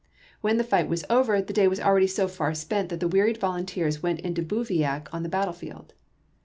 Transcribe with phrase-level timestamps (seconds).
[0.41, 3.37] When the fight was over, the day was akeady so far spent that the wearied
[3.37, 5.93] volunteers went into bivouac on the battlefield.